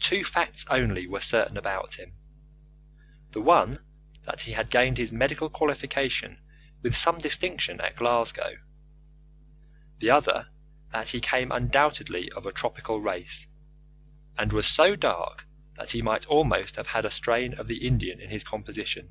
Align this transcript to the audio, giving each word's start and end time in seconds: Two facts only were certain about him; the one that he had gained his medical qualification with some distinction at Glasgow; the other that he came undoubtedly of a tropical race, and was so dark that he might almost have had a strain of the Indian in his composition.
Two 0.00 0.24
facts 0.24 0.64
only 0.70 1.06
were 1.06 1.20
certain 1.20 1.58
about 1.58 1.96
him; 1.96 2.14
the 3.32 3.40
one 3.42 3.84
that 4.24 4.40
he 4.40 4.52
had 4.52 4.70
gained 4.70 4.96
his 4.96 5.12
medical 5.12 5.50
qualification 5.50 6.40
with 6.80 6.96
some 6.96 7.18
distinction 7.18 7.78
at 7.78 7.94
Glasgow; 7.96 8.54
the 9.98 10.08
other 10.08 10.48
that 10.90 11.10
he 11.10 11.20
came 11.20 11.52
undoubtedly 11.52 12.30
of 12.32 12.46
a 12.46 12.52
tropical 12.52 13.02
race, 13.02 13.46
and 14.38 14.54
was 14.54 14.66
so 14.66 14.96
dark 14.96 15.46
that 15.74 15.90
he 15.90 16.00
might 16.00 16.24
almost 16.28 16.76
have 16.76 16.86
had 16.86 17.04
a 17.04 17.10
strain 17.10 17.52
of 17.52 17.68
the 17.68 17.86
Indian 17.86 18.20
in 18.22 18.30
his 18.30 18.44
composition. 18.44 19.10